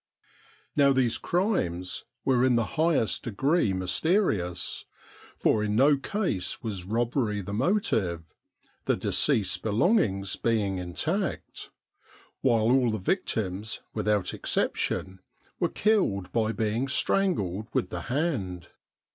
Now 0.75 0.93
these 0.93 1.19
crimes 1.19 2.05
were 2.25 2.43
in 2.43 2.55
the 2.55 2.65
highest 2.73 3.21
degree 3.21 3.71
mysterious, 3.71 4.85
for 5.37 5.63
in 5.63 5.75
no 5.75 5.95
case 5.95 6.63
was 6.63 6.85
robbery 6.85 7.41
the 7.41 7.53
motive, 7.53 8.23
the 8.85 8.95
deceased's 8.95 9.59
be 9.59 9.69
longings 9.69 10.37
being 10.37 10.79
intact; 10.79 11.69
while 12.41 12.63
all 12.63 12.89
the 12.89 12.97
victims, 12.97 13.81
without 13.93 14.33
ex 14.33 14.51
ception, 14.55 15.19
were 15.59 15.69
killed 15.69 16.31
by 16.31 16.51
being 16.51 16.87
strangled 16.87 17.67
with 17.71 17.91
the 17.91 18.01
hand. 18.01 18.69